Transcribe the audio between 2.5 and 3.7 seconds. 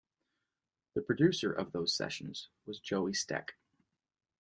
was Joey Stec.